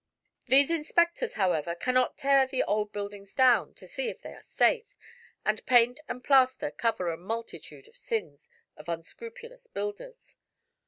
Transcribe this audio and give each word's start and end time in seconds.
These 0.47 0.71
inspectors, 0.71 1.33
however, 1.33 1.75
cannot 1.75 2.17
tear 2.17 2.47
the 2.47 2.63
old 2.63 2.91
buildings 2.91 3.35
down 3.35 3.75
to 3.75 3.85
see 3.85 4.07
if 4.09 4.19
they 4.23 4.33
are 4.33 4.41
safe, 4.41 4.97
and 5.45 5.63
paint 5.67 5.99
and 6.09 6.23
plaster 6.23 6.71
cover 6.71 7.11
a 7.11 7.17
multitude 7.17 7.87
of 7.87 7.95
sins 7.95 8.49
of 8.75 8.89
unscrupulous 8.89 9.67
builders. 9.67 10.37